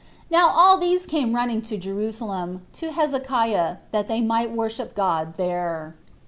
[0.31, 5.93] Now all these came running to Jerusalem, to Hezekiah, that they might worship God [there].